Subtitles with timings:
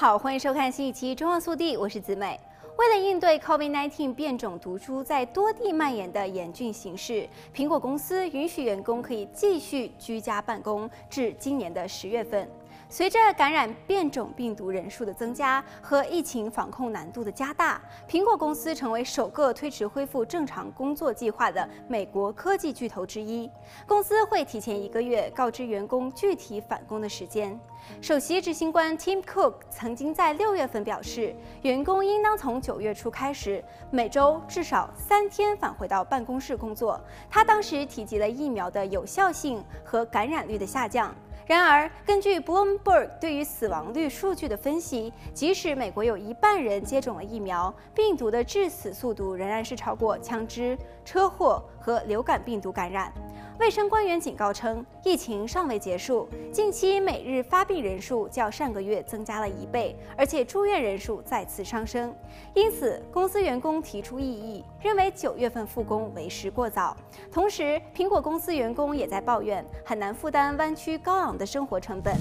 [0.00, 2.40] 好，欢迎收看新一期《中澳速递》，我是子美。
[2.78, 12.48] 为了应对 COVID-19 变种毒株在多地蔓延的严峻形势，苹果公司允许员工可以继续居家办公至今年的十月份。
[12.88, 23.50] 随着感染变种病毒人数的增加和疫情防控难度的加大，苹果公司成为首个推迟恢复正常工作计划的美国科技巨头之一。
[23.86, 27.58] 公司会提前一个月告知员工具体返工的时间。
[28.00, 37.00] 首席执行官 Tim Cook 曾经在六月份表示，员工应当从九月初开始，每周至少三天返回到办公室工作。
[37.30, 41.14] 他当时提及了疫苗的有效性和感染率的下降。
[41.50, 53.12] 然而，根据 Bloomberg 对于死亡率数据的分析，即使美国有一半人接种了疫苗，病毒的致死速度仍然是超过枪支、车祸和流感病毒感染。
[53.60, 62.12] 卫生官员警告称，疫情尚未结束，近期每日发病人数较上个月增加了一倍，而且住院人数再次上升。
[62.54, 66.96] 因此，公司员工提出异议，认为九月份复工为时过早。
[67.30, 72.16] 同时，苹果公司员工也在抱怨很难负担湾区高昂的生活成本。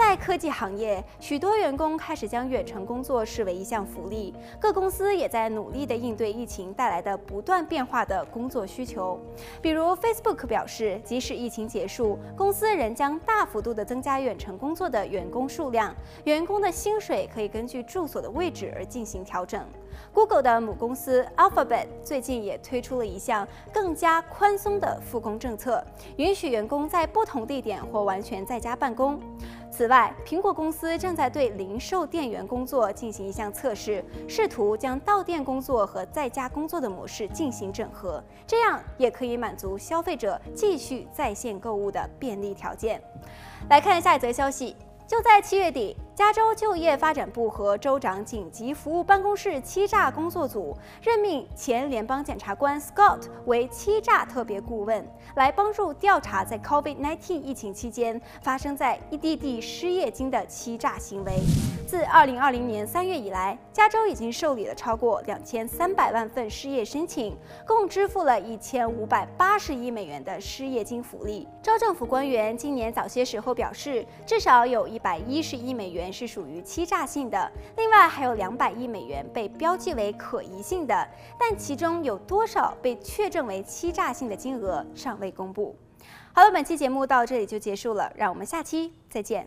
[0.00, 4.34] 在科技行业，许多员工开始将远程工作视为一项福利。
[4.58, 9.20] 各公司也在努力地应对疫情带来的不断变化的工作需求。
[9.60, 15.94] 比如，Facebook 表示，即使疫情结束，公司仍将大幅度地增加远程工作的员工数量。
[16.24, 19.62] 员工的薪水可以根据住所的位置而进行调整。
[20.14, 25.84] Google 的母公司 Alphabet 最近也推出了一项更加宽松的复工政策，
[26.16, 29.20] 允许员工在不同地点或完全在家办公。
[29.70, 43.00] 此外，苹果公司正在对零售店员工作进行一项测试，试图将到店工作和在家工作的模式进行整合，这样也可以满足消费者继续在线购物的便利条件。
[43.68, 45.96] 来看下一则消息，就在七月底。
[46.20, 55.02] 加州就业发展部和州长紧急服务办公室欺诈工作组任命前联邦检察官 Scott 为欺诈特别顾问，
[55.36, 61.32] 来帮助调查在 COVID-19 疫情期间发生在一地地失业金的欺诈行为。
[61.86, 67.34] 自2020年3月以来，加州已经受理了超过2300万份失业申请，
[67.66, 71.48] 共支付了1580亿美元的失业金福利。
[71.62, 85.76] 州政府官员今年早些时候表示，至少有一百一十亿美元是属于欺诈性的，另外还有两百亿美元被标记为可疑性的，但其中有多少被确证为欺诈性的金额尚未公布。
[86.32, 89.46] 好了，本期节目到这里就结束了，让我们下期再见。